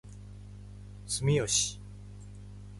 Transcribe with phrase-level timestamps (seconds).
[1.05, 1.77] 住吉